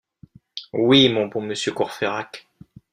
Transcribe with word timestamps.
Oui, 0.73 1.09
mon 1.09 1.27
bon 1.27 1.41
monsieur 1.41 1.73
Courfeyrac. 1.73 2.47